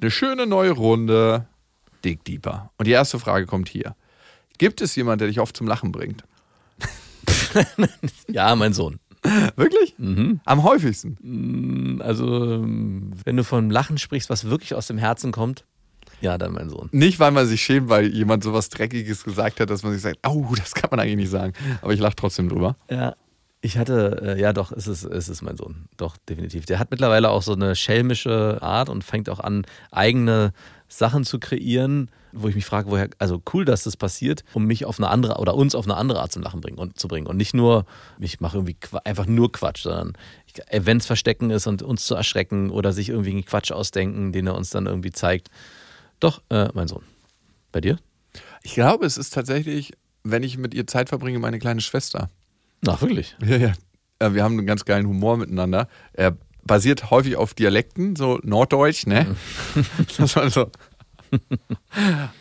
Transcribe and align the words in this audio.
Eine 0.00 0.10
schöne 0.10 0.46
neue 0.46 0.70
Runde. 0.70 1.46
Dig 2.04 2.24
Deeper. 2.24 2.70
Und 2.78 2.86
die 2.86 2.92
erste 2.92 3.18
Frage 3.18 3.46
kommt 3.46 3.68
hier. 3.68 3.94
Gibt 4.58 4.80
es 4.80 4.96
jemanden, 4.96 5.20
der 5.20 5.28
dich 5.28 5.40
oft 5.40 5.56
zum 5.56 5.66
Lachen 5.66 5.92
bringt? 5.92 6.24
ja, 8.28 8.54
mein 8.56 8.72
Sohn. 8.72 8.98
Wirklich? 9.56 9.94
Mhm. 9.98 10.40
Am 10.44 10.62
häufigsten? 10.62 12.00
Also, 12.00 12.62
wenn 12.62 13.36
du 13.36 13.44
von 13.44 13.68
Lachen 13.68 13.98
sprichst, 13.98 14.30
was 14.30 14.44
wirklich 14.44 14.74
aus 14.74 14.86
dem 14.86 14.96
Herzen 14.96 15.32
kommt, 15.32 15.64
ja, 16.20 16.36
dann 16.38 16.52
mein 16.52 16.68
Sohn. 16.68 16.88
Nicht, 16.92 17.18
weil 17.18 17.30
man 17.30 17.46
sich 17.46 17.62
schämt, 17.62 17.88
weil 17.88 18.06
jemand 18.06 18.44
sowas 18.44 18.68
Dreckiges 18.68 19.24
gesagt 19.24 19.60
hat, 19.60 19.70
dass 19.70 19.82
man 19.82 19.92
sich 19.92 20.02
sagt, 20.02 20.18
oh, 20.26 20.54
das 20.56 20.74
kann 20.74 20.90
man 20.90 21.00
eigentlich 21.00 21.16
nicht 21.16 21.30
sagen. 21.30 21.52
Aber 21.82 21.92
ich 21.92 22.00
lache 22.00 22.16
trotzdem 22.16 22.48
drüber. 22.48 22.76
Ja. 22.90 23.14
Ich 23.62 23.76
hatte, 23.76 24.20
äh, 24.22 24.40
ja 24.40 24.54
doch, 24.54 24.72
es 24.72 24.86
ist, 24.86 25.04
es 25.04 25.28
ist 25.28 25.42
mein 25.42 25.56
Sohn. 25.56 25.86
Doch, 25.98 26.16
definitiv. 26.16 26.64
Der 26.64 26.78
hat 26.78 26.90
mittlerweile 26.90 27.28
auch 27.28 27.42
so 27.42 27.52
eine 27.52 27.76
schelmische 27.76 28.58
Art 28.62 28.88
und 28.88 29.04
fängt 29.04 29.28
auch 29.28 29.40
an, 29.40 29.66
eigene 29.90 30.52
Sachen 30.88 31.24
zu 31.24 31.38
kreieren, 31.38 32.10
wo 32.32 32.48
ich 32.48 32.54
mich 32.54 32.64
frage, 32.64 32.90
woher, 32.90 33.10
also 33.18 33.42
cool, 33.52 33.66
dass 33.66 33.84
das 33.84 33.98
passiert, 33.98 34.44
um 34.54 34.64
mich 34.64 34.86
auf 34.86 34.98
eine 34.98 35.08
andere 35.08 35.36
oder 35.36 35.54
uns 35.54 35.74
auf 35.74 35.84
eine 35.84 35.96
andere 35.96 36.20
Art 36.20 36.32
zum 36.32 36.42
Lachen 36.42 36.62
bringen 36.62 36.78
und, 36.78 36.98
zu 36.98 37.06
bringen. 37.06 37.26
Und 37.26 37.36
nicht 37.36 37.52
nur, 37.52 37.84
ich 38.18 38.40
mache 38.40 38.56
irgendwie 38.56 38.76
einfach 39.04 39.26
nur 39.26 39.52
Quatsch, 39.52 39.82
sondern 39.82 40.14
Events 40.68 41.06
verstecken 41.06 41.50
ist 41.50 41.66
und 41.66 41.82
uns 41.82 42.06
zu 42.06 42.14
erschrecken 42.14 42.70
oder 42.70 42.92
sich 42.92 43.10
irgendwie 43.10 43.30
einen 43.30 43.44
Quatsch 43.44 43.72
ausdenken, 43.72 44.32
den 44.32 44.46
er 44.46 44.54
uns 44.54 44.70
dann 44.70 44.86
irgendwie 44.86 45.12
zeigt. 45.12 45.48
Doch, 46.18 46.40
äh, 46.48 46.68
mein 46.72 46.88
Sohn. 46.88 47.02
Bei 47.72 47.80
dir? 47.80 47.98
Ich 48.62 48.74
glaube, 48.74 49.04
es 49.04 49.18
ist 49.18 49.34
tatsächlich, 49.34 49.92
wenn 50.22 50.42
ich 50.42 50.56
mit 50.56 50.74
ihr 50.74 50.86
Zeit 50.86 51.08
verbringe, 51.08 51.38
meine 51.38 51.58
kleine 51.58 51.80
Schwester. 51.80 52.30
Ach, 52.86 53.00
wirklich? 53.00 53.36
Ja, 53.44 53.56
ja. 53.56 53.72
Äh, 54.18 54.34
wir 54.34 54.42
haben 54.42 54.58
einen 54.58 54.66
ganz 54.66 54.84
geilen 54.84 55.06
Humor 55.06 55.36
miteinander. 55.36 55.88
Er 56.12 56.36
basiert 56.64 57.10
häufig 57.10 57.36
auf 57.36 57.54
Dialekten, 57.54 58.16
so 58.16 58.38
Norddeutsch, 58.42 59.06
ne? 59.06 59.36
das 60.18 60.36
war 60.36 60.50
so. 60.50 60.70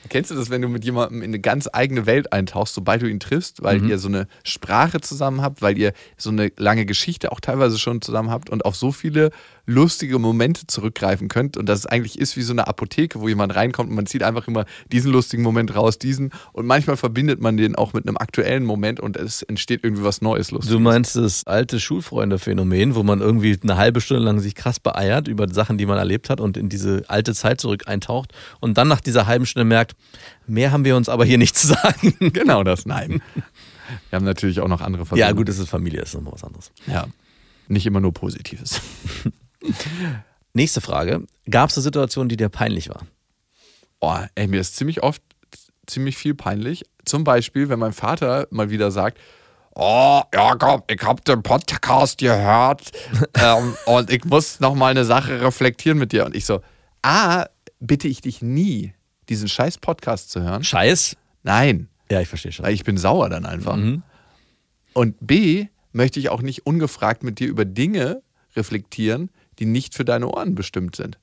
Kennst 0.09 0.31
du 0.31 0.35
das, 0.35 0.49
wenn 0.49 0.61
du 0.61 0.67
mit 0.67 0.83
jemandem 0.83 1.21
in 1.21 1.29
eine 1.29 1.39
ganz 1.39 1.69
eigene 1.71 2.05
Welt 2.05 2.33
eintauchst, 2.33 2.73
sobald 2.73 3.01
du 3.01 3.07
ihn 3.07 3.19
triffst, 3.19 3.61
weil 3.61 3.79
mhm. 3.79 3.89
ihr 3.89 3.99
so 3.99 4.07
eine 4.07 4.27
Sprache 4.43 4.99
zusammen 5.01 5.41
habt, 5.41 5.61
weil 5.61 5.77
ihr 5.77 5.93
so 6.17 6.31
eine 6.31 6.51
lange 6.57 6.85
Geschichte 6.85 7.31
auch 7.31 7.39
teilweise 7.39 7.77
schon 7.77 8.01
zusammen 8.01 8.31
habt 8.31 8.49
und 8.49 8.65
auf 8.65 8.75
so 8.75 8.91
viele 8.91 9.29
lustige 9.69 10.17
Momente 10.17 10.65
zurückgreifen 10.65 11.27
könnt 11.27 11.55
und 11.55 11.69
dass 11.69 11.79
es 11.79 11.85
eigentlich 11.85 12.17
ist 12.17 12.35
wie 12.35 12.41
so 12.41 12.53
eine 12.53 12.67
Apotheke, 12.67 13.21
wo 13.21 13.27
jemand 13.27 13.55
reinkommt 13.55 13.89
und 13.89 13.95
man 13.95 14.07
zieht 14.07 14.23
einfach 14.23 14.47
immer 14.47 14.65
diesen 14.91 15.11
lustigen 15.11 15.43
Moment 15.43 15.75
raus, 15.75 15.99
diesen 15.99 16.31
und 16.53 16.65
manchmal 16.65 16.97
verbindet 16.97 17.39
man 17.39 17.55
den 17.55 17.75
auch 17.75 17.93
mit 17.93 18.07
einem 18.07 18.17
aktuellen 18.17 18.65
Moment 18.65 18.99
und 18.99 19.15
es 19.15 19.43
entsteht 19.43 19.83
irgendwie 19.83 20.03
was 20.03 20.21
Neues 20.21 20.49
Lustiges. 20.49 20.75
Du 20.75 20.79
meinst 20.79 21.15
das 21.15 21.45
alte 21.45 21.79
Schulfreunde-Phänomen, 21.79 22.95
wo 22.95 23.03
man 23.03 23.21
irgendwie 23.21 23.57
eine 23.61 23.77
halbe 23.77 24.01
Stunde 24.01 24.23
lang 24.23 24.39
sich 24.39 24.55
krass 24.55 24.79
beeiert 24.79 25.27
über 25.27 25.47
Sachen, 25.47 25.77
die 25.77 25.85
man 25.85 25.99
erlebt 25.99 26.31
hat 26.31 26.41
und 26.41 26.57
in 26.57 26.67
diese 26.67 27.03
alte 27.07 27.35
Zeit 27.35 27.61
zurück 27.61 27.87
eintaucht 27.87 28.33
und 28.59 28.77
dann 28.77 28.87
nach 28.87 29.01
dieser 29.01 29.27
halben 29.27 29.45
Stunde 29.45 29.65
merkt, 29.65 29.95
mehr 30.47 30.71
haben 30.71 30.83
wir 30.83 30.95
uns 30.95 31.09
aber 31.09 31.25
hier 31.25 31.37
nicht 31.37 31.55
zu 31.55 31.67
sagen. 31.67 32.15
Genau 32.39 32.63
das, 32.63 32.85
nein. 32.85 33.21
Wir 34.09 34.17
haben 34.17 34.25
natürlich 34.25 34.59
auch 34.61 34.67
noch 34.67 34.81
andere 34.81 35.05
Familien. 35.05 35.29
Ja, 35.29 35.35
gut, 35.35 35.49
es 35.49 35.59
ist 35.59 35.69
Familie, 35.69 35.99
das 35.99 36.09
ist 36.09 36.15
nochmal 36.15 36.33
was 36.33 36.43
anderes. 36.43 36.71
Ja. 36.87 37.07
Nicht 37.67 37.85
immer 37.85 37.99
nur 37.99 38.13
Positives. 38.13 38.81
Nächste 40.53 40.81
Frage. 40.81 41.25
Gab 41.49 41.69
es 41.69 41.77
eine 41.77 41.83
Situation, 41.83 42.29
die 42.29 42.37
dir 42.37 42.49
peinlich 42.49 42.89
war? 42.89 43.05
Oh, 43.99 44.17
ey, 44.35 44.47
mir 44.47 44.61
ist 44.61 44.75
ziemlich 44.75 45.03
oft 45.03 45.21
ziemlich 45.87 46.17
viel 46.17 46.35
peinlich. 46.35 46.85
Zum 47.05 47.23
Beispiel, 47.23 47.69
wenn 47.69 47.79
mein 47.79 47.93
Vater 47.93 48.47
mal 48.51 48.69
wieder 48.69 48.91
sagt, 48.91 49.17
Oh, 49.75 50.21
Jakob, 50.33 50.91
ich 50.91 51.01
habe 51.03 51.21
den 51.21 51.41
Podcast 51.41 52.17
gehört 52.17 52.91
ähm, 53.35 53.75
und 53.85 54.11
ich 54.11 54.25
muss 54.25 54.59
noch 54.59 54.75
mal 54.75 54.91
eine 54.91 55.05
Sache 55.05 55.41
reflektieren 55.41 55.97
mit 55.97 56.11
dir. 56.11 56.25
Und 56.25 56.35
ich 56.35 56.45
so, 56.45 56.61
A, 57.01 57.45
bitte 57.79 58.07
ich 58.07 58.19
dich 58.19 58.41
nie, 58.41 58.93
diesen 59.29 59.47
scheiß 59.47 59.77
Podcast 59.77 60.31
zu 60.31 60.41
hören. 60.41 60.63
Scheiß? 60.63 61.15
Nein. 61.43 61.87
Ja, 62.11 62.19
ich 62.19 62.27
verstehe 62.27 62.51
schon. 62.51 62.65
Weil 62.65 62.73
ich 62.73 62.83
bin 62.83 62.97
sauer 62.97 63.29
dann 63.29 63.45
einfach. 63.45 63.77
Mhm. 63.77 64.03
Und 64.93 65.15
B, 65.21 65.67
möchte 65.93 66.19
ich 66.19 66.29
auch 66.29 66.41
nicht 66.41 66.65
ungefragt 66.65 67.23
mit 67.23 67.39
dir 67.39 67.47
über 67.47 67.63
Dinge 67.63 68.21
reflektieren, 68.55 69.29
die 69.59 69.65
nicht 69.65 69.95
für 69.95 70.05
deine 70.05 70.27
Ohren 70.27 70.55
bestimmt 70.55 70.95
sind. 70.95 71.17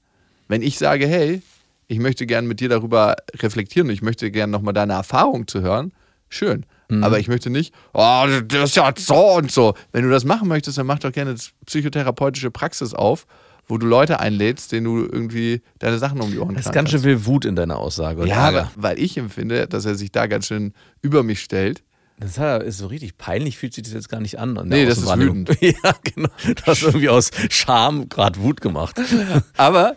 Wenn 0.48 0.62
ich 0.62 0.78
sage, 0.78 1.06
hey, 1.06 1.42
ich 1.88 1.98
möchte 1.98 2.26
gerne 2.26 2.46
mit 2.46 2.60
dir 2.60 2.68
darüber 2.68 3.16
reflektieren 3.34 3.90
ich 3.90 4.02
möchte 4.02 4.30
gerne 4.30 4.50
nochmal 4.50 4.74
deine 4.74 4.94
Erfahrung 4.94 5.46
zu 5.46 5.60
hören, 5.62 5.92
schön. 6.28 6.66
Mhm. 6.88 7.02
Aber 7.02 7.18
ich 7.18 7.28
möchte 7.28 7.50
nicht, 7.50 7.74
oh, 7.94 8.26
das 8.46 8.70
ist 8.70 8.76
ja 8.76 8.92
so 8.96 9.36
und 9.36 9.50
so. 9.50 9.74
Wenn 9.92 10.04
du 10.04 10.10
das 10.10 10.24
machen 10.24 10.48
möchtest, 10.48 10.78
dann 10.78 10.86
mach 10.86 10.98
doch 10.98 11.12
gerne 11.12 11.34
psychotherapeutische 11.66 12.50
Praxis 12.50 12.94
auf, 12.94 13.26
wo 13.66 13.78
du 13.78 13.86
Leute 13.86 14.20
einlädst, 14.20 14.70
denen 14.72 14.84
du 14.84 14.98
irgendwie 15.00 15.62
deine 15.78 15.98
Sachen 15.98 16.20
um 16.20 16.30
die 16.30 16.38
Ohren 16.38 16.54
Das 16.54 16.66
ist 16.66 16.72
ganz 16.72 16.90
schön 16.90 17.00
viel 17.00 17.26
Wut 17.26 17.44
in 17.44 17.56
deiner 17.56 17.78
Aussage. 17.78 18.26
Ja, 18.26 18.54
weil, 18.54 18.68
weil 18.76 18.98
ich 19.00 19.16
empfinde, 19.18 19.66
dass 19.66 19.84
er 19.84 19.96
sich 19.96 20.12
da 20.12 20.26
ganz 20.26 20.46
schön 20.46 20.72
über 21.02 21.22
mich 21.22 21.40
stellt 21.40 21.82
das 22.18 22.38
ist 22.64 22.78
so 22.78 22.86
richtig 22.86 23.18
peinlich, 23.18 23.58
fühlt 23.58 23.74
sich 23.74 23.84
das 23.84 23.92
jetzt 23.92 24.08
gar 24.08 24.20
nicht 24.20 24.38
an. 24.38 24.58
Nee, 24.64 24.86
das 24.86 24.98
ist 24.98 25.06
wütend. 25.06 25.50
ja, 25.60 25.94
genau. 26.02 26.28
Du 26.44 26.62
hast 26.64 26.82
irgendwie 26.82 27.10
aus 27.10 27.30
Scham 27.50 28.08
gerade 28.08 28.40
Wut 28.40 28.60
gemacht. 28.60 28.98
Aber 29.56 29.96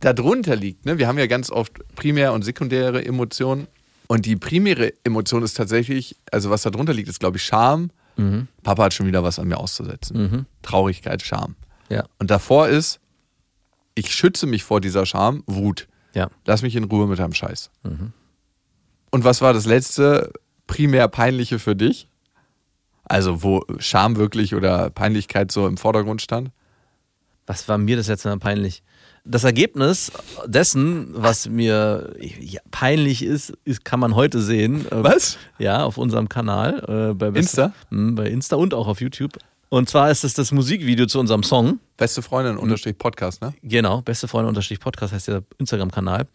darunter 0.00 0.54
liegt, 0.54 0.84
ne, 0.84 0.98
wir 0.98 1.08
haben 1.08 1.18
ja 1.18 1.26
ganz 1.26 1.50
oft 1.50 1.72
primär 1.94 2.34
und 2.34 2.42
sekundäre 2.42 3.04
Emotionen. 3.04 3.68
Und 4.06 4.26
die 4.26 4.36
primäre 4.36 4.92
Emotion 5.02 5.42
ist 5.42 5.54
tatsächlich, 5.54 6.16
also 6.30 6.50
was 6.50 6.62
darunter 6.62 6.92
liegt, 6.92 7.08
ist, 7.08 7.20
glaube 7.20 7.38
ich, 7.38 7.42
Scham. 7.42 7.90
Mhm. 8.16 8.48
Papa 8.62 8.84
hat 8.84 8.94
schon 8.94 9.06
wieder 9.06 9.22
was 9.22 9.38
an 9.38 9.48
mir 9.48 9.58
auszusetzen. 9.58 10.22
Mhm. 10.22 10.46
Traurigkeit, 10.62 11.22
Scham. 11.22 11.56
Ja. 11.88 12.04
Und 12.18 12.30
davor 12.30 12.68
ist, 12.68 13.00
ich 13.94 14.14
schütze 14.14 14.46
mich 14.46 14.62
vor 14.62 14.80
dieser 14.80 15.06
Scham, 15.06 15.42
Wut. 15.46 15.88
Ja. 16.14 16.30
Lass 16.44 16.62
mich 16.62 16.76
in 16.76 16.84
Ruhe 16.84 17.06
mit 17.06 17.18
deinem 17.18 17.32
Scheiß. 17.32 17.70
Mhm. 17.82 18.12
Und 19.10 19.24
was 19.24 19.40
war 19.40 19.52
das 19.52 19.66
letzte, 19.66 20.32
primär 20.66 21.08
peinliche 21.08 21.58
für 21.58 21.76
dich? 21.76 22.08
Also, 23.04 23.42
wo 23.42 23.64
Scham 23.78 24.16
wirklich 24.16 24.54
oder 24.54 24.90
Peinlichkeit 24.90 25.52
so 25.52 25.66
im 25.66 25.76
Vordergrund 25.76 26.22
stand? 26.22 26.50
Was 27.46 27.68
war 27.68 27.78
mir 27.78 27.96
das 27.96 28.08
letzte 28.08 28.28
Mal 28.28 28.38
peinlich? 28.38 28.82
Das 29.24 29.44
Ergebnis 29.44 30.12
dessen, 30.46 31.08
was 31.12 31.48
mir 31.48 32.14
peinlich 32.70 33.22
ist, 33.22 33.52
ist, 33.64 33.84
kann 33.84 34.00
man 34.00 34.14
heute 34.14 34.40
sehen. 34.40 34.86
Äh, 34.86 35.04
was? 35.04 35.38
Ja, 35.58 35.84
auf 35.84 35.98
unserem 35.98 36.28
Kanal. 36.28 37.10
Äh, 37.10 37.14
bei 37.14 37.28
Insta? 37.28 37.72
Mh, 37.90 38.12
bei 38.14 38.28
Insta 38.28 38.56
und 38.56 38.74
auch 38.74 38.88
auf 38.88 39.00
YouTube. 39.00 39.32
Und 39.68 39.88
zwar 39.88 40.10
ist 40.10 40.22
es 40.22 40.34
das 40.34 40.52
Musikvideo 40.52 41.06
zu 41.06 41.18
unserem 41.18 41.42
Song. 41.42 41.80
Beste 41.96 42.22
Freundin 42.22 42.56
unterstrich 42.56 42.96
Podcast, 42.98 43.42
ne? 43.42 43.52
Genau, 43.62 44.00
Beste 44.02 44.28
Freundin 44.28 44.48
unterstrich 44.48 44.78
Podcast 44.78 45.12
heißt 45.12 45.28
der 45.28 45.42
Instagram-Kanal 45.58 46.26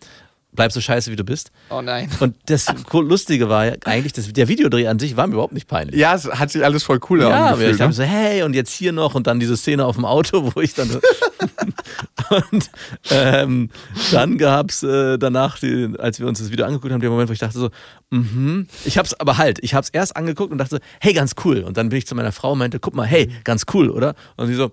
bleib 0.53 0.71
so 0.71 0.81
scheiße, 0.81 1.11
wie 1.11 1.15
du 1.15 1.23
bist. 1.23 1.51
Oh 1.69 1.81
nein. 1.81 2.09
Und 2.19 2.35
das 2.45 2.67
Lustige 2.91 3.49
war 3.49 3.65
ja 3.65 3.73
eigentlich, 3.85 4.13
das, 4.13 4.31
der 4.31 4.47
Videodreh 4.47 4.87
an 4.87 4.99
sich 4.99 5.15
war 5.15 5.27
mir 5.27 5.33
überhaupt 5.33 5.53
nicht 5.53 5.67
peinlich. 5.67 5.99
Ja, 5.99 6.15
es 6.15 6.25
hat 6.25 6.51
sich 6.51 6.63
alles 6.63 6.83
voll 6.83 6.99
cool 7.09 7.21
ja, 7.21 7.29
angefühlt. 7.29 7.79
Ja, 7.79 7.85
ich 7.85 7.89
ne? 7.89 7.93
so, 7.93 8.03
hey, 8.03 8.43
und 8.43 8.53
jetzt 8.53 8.71
hier 8.73 8.91
noch 8.91 9.15
und 9.15 9.27
dann 9.27 9.39
diese 9.39 9.55
Szene 9.57 9.85
auf 9.85 9.95
dem 9.95 10.05
Auto, 10.05 10.51
wo 10.53 10.61
ich 10.61 10.73
dann. 10.73 10.89
und 12.51 12.69
ähm, 13.09 13.69
dann 14.11 14.37
gab's 14.37 14.83
äh, 14.83 15.17
danach, 15.17 15.59
die, 15.59 15.93
als 15.97 16.19
wir 16.19 16.27
uns 16.27 16.39
das 16.39 16.51
Video 16.51 16.65
angeguckt 16.65 16.91
haben, 16.91 17.01
den 17.01 17.09
Moment, 17.09 17.29
wo 17.29 17.33
ich 17.33 17.39
dachte 17.39 17.57
so, 17.57 17.69
mhm. 18.09 18.67
Ich 18.85 18.97
hab's 18.97 19.13
aber 19.13 19.37
halt, 19.37 19.59
ich 19.61 19.73
hab's 19.73 19.89
erst 19.89 20.15
angeguckt 20.15 20.51
und 20.51 20.57
dachte, 20.57 20.79
hey, 20.99 21.13
ganz 21.13 21.35
cool. 21.45 21.59
Und 21.61 21.77
dann 21.77 21.89
bin 21.89 21.97
ich 21.97 22.07
zu 22.07 22.15
meiner 22.15 22.31
Frau 22.31 22.51
und 22.53 22.59
meinte, 22.59 22.79
guck 22.79 22.95
mal, 22.95 23.07
hey, 23.07 23.29
ganz 23.43 23.65
cool, 23.73 23.89
oder? 23.89 24.15
Und 24.37 24.47
sie 24.47 24.55
so, 24.55 24.71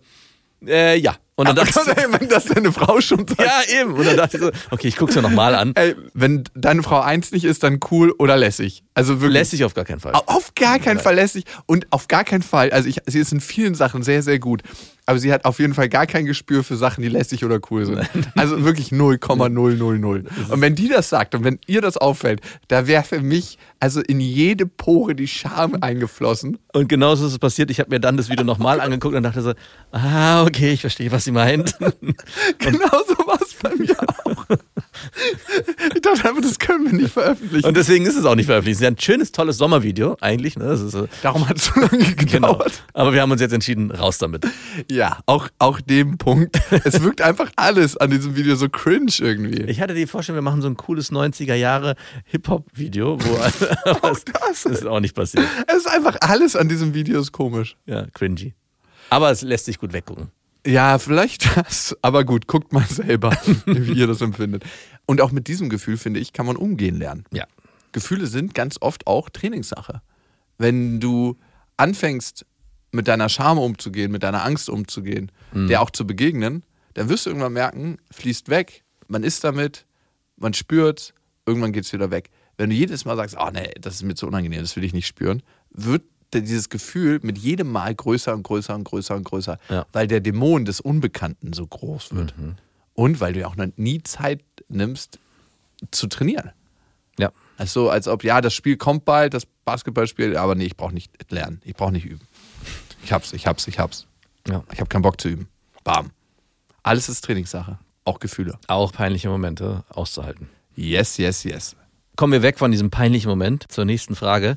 äh, 0.66 0.98
ja. 0.98 1.16
Und 1.38 1.46
dann 1.46 1.54
dachte 1.54 1.82
ich, 1.86 1.96
ey, 1.96 2.06
wenn 2.18 2.28
das 2.28 2.46
deine 2.46 2.72
Frau 2.72 3.00
schon 3.00 3.24
sagt. 3.28 3.40
Ja, 3.40 3.80
eben. 3.80 3.94
Und 3.94 4.04
dann 4.04 4.16
dachte 4.16 4.38
ich 4.38 4.42
so, 4.42 4.50
okay, 4.72 4.88
ich 4.88 4.96
guck's 4.96 5.14
ja 5.14 5.22
nochmal 5.22 5.54
an. 5.54 5.72
Ey, 5.76 5.94
wenn 6.12 6.42
deine 6.56 6.82
Frau 6.82 6.98
eins 7.00 7.30
nicht 7.30 7.44
ist, 7.44 7.62
dann 7.62 7.78
cool 7.92 8.12
oder 8.18 8.36
lässig. 8.36 8.82
Also 8.94 9.20
wirklich. 9.20 9.34
Lässig 9.34 9.62
auf 9.62 9.72
gar 9.72 9.84
keinen 9.84 10.00
Fall. 10.00 10.14
Auf 10.26 10.56
gar 10.56 10.80
keinen 10.80 10.98
Fall 10.98 11.14
lässig. 11.14 11.44
Und 11.66 11.86
auf 11.90 12.08
gar 12.08 12.24
keinen 12.24 12.42
Fall, 12.42 12.72
also 12.72 12.88
ich, 12.88 13.02
sie 13.06 13.20
ist 13.20 13.30
in 13.30 13.40
vielen 13.40 13.76
Sachen 13.76 14.02
sehr, 14.02 14.24
sehr 14.24 14.40
gut 14.40 14.62
aber 15.08 15.18
sie 15.18 15.32
hat 15.32 15.46
auf 15.46 15.58
jeden 15.58 15.72
Fall 15.72 15.88
gar 15.88 16.06
kein 16.06 16.26
Gespür 16.26 16.62
für 16.62 16.76
Sachen, 16.76 17.00
die 17.00 17.08
lässig 17.08 17.42
oder 17.42 17.58
cool 17.70 17.86
sind. 17.86 17.98
Also 18.36 18.62
wirklich 18.62 18.92
0,000. 18.92 19.56
Und 20.50 20.60
wenn 20.60 20.74
die 20.74 20.88
das 20.88 21.08
sagt 21.08 21.34
und 21.34 21.44
wenn 21.44 21.58
ihr 21.66 21.80
das 21.80 21.96
auffällt, 21.96 22.42
da 22.68 22.86
wäre 22.86 23.02
für 23.02 23.20
mich 23.20 23.58
also 23.80 24.02
in 24.02 24.20
jede 24.20 24.66
Pore 24.66 25.14
die 25.14 25.26
Scham 25.26 25.78
eingeflossen. 25.80 26.58
Und 26.74 26.88
genauso 26.88 27.26
ist 27.26 27.32
es 27.32 27.38
passiert. 27.38 27.70
Ich 27.70 27.80
habe 27.80 27.88
mir 27.88 28.00
dann 28.00 28.18
das 28.18 28.28
Video 28.28 28.44
nochmal 28.44 28.82
angeguckt 28.82 29.14
und 29.14 29.22
dachte 29.22 29.40
so, 29.40 29.54
ah, 29.92 30.42
okay, 30.42 30.72
ich 30.72 30.82
verstehe, 30.82 31.10
was 31.10 31.24
sie 31.24 31.32
meint. 31.32 31.76
genauso 32.58 33.16
war 33.26 33.40
es 33.40 33.54
bei 33.54 33.74
mir 33.76 33.96
auch. 34.24 34.44
Ich 35.94 36.02
dachte 36.02 36.28
einfach, 36.28 36.37
das 36.48 36.58
können 36.58 36.86
wir 36.86 36.92
nicht 36.92 37.12
veröffentlichen. 37.12 37.66
Und 37.66 37.76
deswegen 37.76 38.06
ist 38.06 38.16
es 38.16 38.24
auch 38.24 38.34
nicht 38.34 38.46
veröffentlicht. 38.46 38.76
Es 38.76 38.80
ist 38.80 38.84
ja 38.84 38.90
ein 38.90 38.98
schönes, 38.98 39.32
tolles 39.32 39.56
Sommervideo, 39.58 40.16
eigentlich. 40.20 40.56
Ne? 40.56 40.76
So 40.76 41.08
Darum 41.22 41.48
hat 41.48 41.58
es 41.58 41.66
so 41.66 41.80
lange 41.80 42.14
gedauert. 42.16 42.28
Genau. 42.30 42.58
Aber 42.94 43.12
wir 43.12 43.22
haben 43.22 43.30
uns 43.30 43.40
jetzt 43.40 43.52
entschieden, 43.52 43.90
raus 43.90 44.18
damit. 44.18 44.46
Ja, 44.90 45.18
auch, 45.26 45.48
auch 45.58 45.80
dem 45.80 46.18
Punkt. 46.18 46.60
Es 46.84 47.02
wirkt 47.02 47.20
einfach 47.22 47.50
alles 47.56 47.96
an 47.96 48.10
diesem 48.10 48.36
Video 48.36 48.56
so 48.56 48.68
cringe 48.68 49.12
irgendwie. 49.18 49.62
Ich 49.62 49.80
hatte 49.80 49.94
die 49.94 50.06
Vorstellung, 50.06 50.38
wir 50.38 50.50
machen 50.50 50.62
so 50.62 50.68
ein 50.68 50.76
cooles 50.76 51.12
90er 51.12 51.54
Jahre 51.54 51.94
Hip-Hop-Video, 52.26 53.18
wo 53.20 53.38
auch 54.02 54.18
das 54.18 54.64
ist 54.64 54.86
auch 54.86 55.00
nicht 55.00 55.14
passiert. 55.14 55.44
Es 55.66 55.78
ist 55.78 55.88
einfach 55.88 56.16
alles 56.20 56.56
an 56.56 56.68
diesem 56.68 56.94
Video 56.94 57.20
ist 57.20 57.32
komisch. 57.32 57.76
Ja, 57.86 58.06
cringy. 58.12 58.54
Aber 59.10 59.30
es 59.30 59.42
lässt 59.42 59.66
sich 59.66 59.78
gut 59.78 59.92
weggucken. 59.92 60.30
Ja, 60.66 60.98
vielleicht 60.98 61.56
das. 61.56 61.96
Aber 62.02 62.24
gut, 62.24 62.46
guckt 62.46 62.72
mal 62.72 62.84
selber, 62.84 63.30
wie 63.64 63.92
ihr 63.92 64.06
das 64.06 64.20
empfindet. 64.20 64.64
Und 65.08 65.20
auch 65.22 65.32
mit 65.32 65.48
diesem 65.48 65.70
Gefühl, 65.70 65.96
finde 65.96 66.20
ich, 66.20 66.32
kann 66.34 66.44
man 66.46 66.56
umgehen 66.56 66.96
lernen. 66.96 67.24
Ja. 67.32 67.46
Gefühle 67.92 68.26
sind 68.26 68.54
ganz 68.54 68.76
oft 68.80 69.06
auch 69.06 69.30
Trainingssache. 69.30 70.02
Wenn 70.58 71.00
du 71.00 71.36
anfängst, 71.78 72.44
mit 72.92 73.08
deiner 73.08 73.28
Scham 73.28 73.58
umzugehen, 73.58 74.12
mit 74.12 74.22
deiner 74.22 74.44
Angst 74.44 74.68
umzugehen, 74.68 75.32
der 75.52 75.80
auch 75.82 75.90
zu 75.90 76.06
begegnen, 76.06 76.62
dann 76.94 77.08
wirst 77.08 77.24
du 77.26 77.30
irgendwann 77.30 77.52
merken, 77.54 77.96
fließt 78.10 78.48
weg, 78.50 78.84
man 79.08 79.24
ist 79.24 79.44
damit, 79.44 79.86
man 80.36 80.52
spürt, 80.54 81.14
irgendwann 81.46 81.72
geht 81.72 81.84
es 81.84 81.92
wieder 81.92 82.10
weg. 82.10 82.30
Wenn 82.58 82.70
du 82.70 82.76
jedes 82.76 83.04
Mal 83.06 83.16
sagst, 83.16 83.36
oh 83.38 83.50
nee, 83.52 83.70
das 83.80 83.94
ist 83.96 84.02
mir 84.02 84.14
zu 84.14 84.26
unangenehm, 84.26 84.60
das 84.60 84.76
will 84.76 84.84
ich 84.84 84.92
nicht 84.92 85.06
spüren, 85.06 85.42
wird 85.70 86.02
dieses 86.34 86.68
Gefühl 86.68 87.20
mit 87.22 87.38
jedem 87.38 87.70
Mal 87.72 87.94
größer 87.94 88.34
und 88.34 88.42
größer 88.42 88.74
und 88.74 88.84
größer 88.84 89.16
und 89.16 89.24
größer, 89.24 89.58
Ja. 89.70 89.86
weil 89.92 90.06
der 90.06 90.20
Dämon 90.20 90.66
des 90.66 90.80
Unbekannten 90.80 91.52
so 91.54 91.66
groß 91.66 92.14
wird. 92.14 92.34
Und 92.98 93.20
weil 93.20 93.32
du 93.32 93.38
ja 93.38 93.46
auch 93.46 93.54
noch 93.54 93.68
nie 93.76 94.02
Zeit 94.02 94.40
nimmst, 94.68 95.20
zu 95.92 96.08
trainieren. 96.08 96.50
Ja. 97.16 97.30
Also 97.56 97.90
als 97.90 98.08
ob, 98.08 98.24
ja, 98.24 98.40
das 98.40 98.54
Spiel 98.54 98.76
kommt 98.76 99.04
bald, 99.04 99.34
das 99.34 99.46
Basketballspiel, 99.64 100.36
aber 100.36 100.56
nee, 100.56 100.64
ich 100.64 100.76
brauche 100.76 100.92
nicht 100.92 101.12
lernen, 101.30 101.62
ich 101.64 101.76
brauche 101.76 101.92
nicht 101.92 102.06
üben. 102.06 102.26
Ich 103.04 103.12
hab's, 103.12 103.32
ich 103.32 103.46
hab's, 103.46 103.68
ich 103.68 103.78
hab's. 103.78 104.08
ja. 104.48 104.64
Ich 104.72 104.80
habe 104.80 104.88
keinen 104.88 105.02
Bock 105.02 105.20
zu 105.20 105.28
üben. 105.28 105.48
Bam. 105.84 106.10
Alles 106.82 107.08
ist 107.08 107.24
Trainingssache, 107.24 107.78
auch 108.04 108.18
Gefühle. 108.18 108.58
Auch 108.66 108.90
peinliche 108.90 109.28
Momente 109.28 109.84
auszuhalten. 109.90 110.48
Yes, 110.74 111.18
yes, 111.18 111.44
yes. 111.44 111.76
Kommen 112.16 112.32
wir 112.32 112.42
weg 112.42 112.58
von 112.58 112.72
diesem 112.72 112.90
peinlichen 112.90 113.28
Moment 113.28 113.70
zur 113.70 113.84
nächsten 113.84 114.16
Frage. 114.16 114.56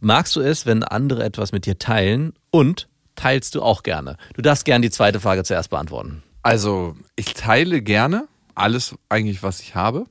Magst 0.00 0.34
du 0.36 0.40
es, 0.40 0.64
wenn 0.64 0.84
andere 0.84 1.22
etwas 1.22 1.52
mit 1.52 1.66
dir 1.66 1.78
teilen 1.78 2.32
und 2.50 2.88
teilst 3.14 3.54
du 3.54 3.60
auch 3.60 3.82
gerne? 3.82 4.16
Du 4.32 4.40
darfst 4.40 4.64
gerne 4.64 4.80
die 4.86 4.90
zweite 4.90 5.20
Frage 5.20 5.44
zuerst 5.44 5.68
beantworten. 5.68 6.22
Also, 6.44 6.94
ich 7.16 7.32
teile 7.34 7.80
gerne 7.82 8.28
alles 8.54 8.94
eigentlich, 9.08 9.42
was 9.42 9.60
ich 9.60 9.74
habe. 9.74 10.04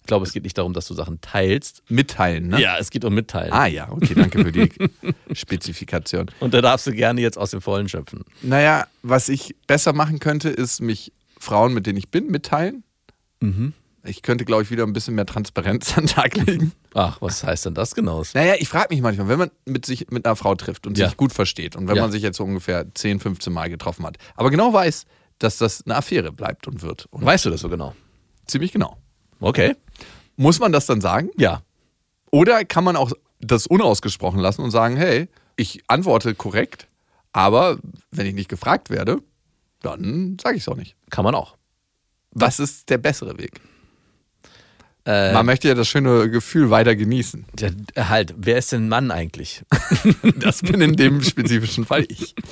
Ich 0.00 0.06
glaube, 0.06 0.24
es 0.24 0.32
geht 0.32 0.44
nicht 0.44 0.56
darum, 0.56 0.72
dass 0.72 0.86
du 0.86 0.94
Sachen 0.94 1.20
teilst. 1.20 1.82
Mitteilen, 1.88 2.46
ne? 2.46 2.60
Ja, 2.60 2.78
es 2.78 2.90
geht 2.90 3.04
um 3.04 3.12
Mitteilen. 3.12 3.52
Ah 3.52 3.66
ja, 3.66 3.90
okay, 3.90 4.14
danke 4.14 4.38
für 4.44 4.52
die 4.52 4.70
Spezifikation. 5.34 6.30
Und 6.38 6.54
da 6.54 6.60
darfst 6.62 6.86
du 6.86 6.92
gerne 6.92 7.20
jetzt 7.20 7.36
aus 7.38 7.50
dem 7.50 7.60
Vollen 7.60 7.88
schöpfen. 7.88 8.24
Naja, 8.40 8.86
was 9.02 9.28
ich 9.28 9.56
besser 9.66 9.92
machen 9.92 10.20
könnte, 10.20 10.48
ist 10.48 10.80
mich 10.80 11.12
Frauen, 11.40 11.74
mit 11.74 11.86
denen 11.86 11.98
ich 11.98 12.08
bin, 12.10 12.28
mitteilen. 12.28 12.84
Ich 14.06 14.22
könnte, 14.22 14.44
glaube 14.44 14.62
ich, 14.62 14.70
wieder 14.70 14.84
ein 14.84 14.92
bisschen 14.92 15.14
mehr 15.14 15.26
Transparenz 15.26 15.92
an 15.98 16.04
den 16.06 16.14
Tag 16.14 16.36
legen. 16.36 16.72
Ach, 16.94 17.20
was 17.20 17.42
heißt 17.44 17.66
denn 17.66 17.74
das 17.74 17.94
genau? 17.94 18.22
Naja, 18.34 18.54
ich 18.58 18.68
frage 18.68 18.88
mich 18.90 19.00
manchmal, 19.02 19.28
wenn 19.28 19.38
man 19.38 19.50
mit 19.64 19.84
sich 19.84 20.10
mit 20.10 20.24
einer 20.24 20.36
Frau 20.36 20.54
trifft 20.54 20.86
und 20.86 20.96
Ja. 20.96 21.08
sich 21.08 21.16
gut 21.16 21.32
versteht 21.32 21.76
und 21.76 21.88
wenn 21.88 21.96
Ja. 21.96 22.02
man 22.02 22.12
sich 22.12 22.22
jetzt 22.22 22.36
so 22.36 22.44
ungefähr 22.44 22.86
10, 22.94 23.20
15 23.20 23.52
Mal 23.52 23.68
getroffen 23.68 24.06
hat, 24.06 24.16
aber 24.36 24.50
genau 24.50 24.72
weiß, 24.72 25.04
dass 25.38 25.58
das 25.58 25.84
eine 25.84 25.96
Affäre 25.96 26.32
bleibt 26.32 26.66
und 26.66 26.82
wird. 26.82 27.06
Und 27.10 27.24
Weißt 27.24 27.44
du 27.44 27.50
das 27.50 27.60
so 27.60 27.68
genau? 27.68 27.94
ziemlich 28.46 28.72
genau. 28.72 28.96
Okay. 29.40 29.74
Muss 30.36 30.58
man 30.60 30.72
das 30.72 30.86
dann 30.86 31.00
sagen? 31.00 31.30
Ja. 31.36 31.62
Oder 32.30 32.64
kann 32.64 32.84
man 32.84 32.96
auch 32.96 33.12
das 33.40 33.66
unausgesprochen 33.66 34.40
lassen 34.40 34.62
und 34.62 34.70
sagen, 34.70 34.96
hey, 34.96 35.28
ich 35.56 35.82
antworte 35.88 36.34
korrekt, 36.34 36.86
aber 37.32 37.78
wenn 38.10 38.26
ich 38.26 38.34
nicht 38.34 38.48
gefragt 38.48 38.88
werde, 38.90 39.18
dann 39.82 40.38
sage 40.40 40.56
ich 40.56 40.62
es 40.62 40.68
auch 40.68 40.76
nicht. 40.76 40.96
Kann 41.10 41.24
man 41.24 41.34
auch. 41.34 41.56
Was 42.30 42.58
ist 42.60 42.88
der 42.90 42.98
bessere 42.98 43.38
Weg? 43.38 43.60
Äh, 45.06 45.32
Man 45.32 45.46
möchte 45.46 45.68
ja 45.68 45.74
das 45.74 45.88
schöne 45.88 46.28
Gefühl 46.28 46.70
weiter 46.70 46.96
genießen. 46.96 47.44
ja, 47.58 47.70
halt, 48.08 48.34
wer 48.36 48.58
ist 48.58 48.72
denn 48.72 48.88
Mann 48.88 49.10
eigentlich? 49.10 49.62
Das 50.36 50.60
bin 50.62 50.80
in 50.80 50.96
dem 50.96 51.22
spezifischen 51.22 51.84
Fall 51.86 52.04
ich. 52.08 52.34